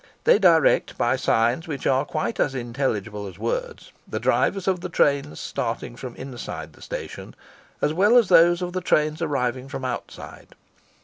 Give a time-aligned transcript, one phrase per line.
[0.23, 4.89] They direct by signs, which are quite as intelligible as words, the drivers of the
[4.89, 7.35] trains starting from inside the station,
[7.83, 10.55] as well as those of the trains arriving from outside.